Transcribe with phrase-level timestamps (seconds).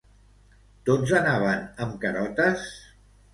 [0.89, 2.67] Tots anaven amb carotes?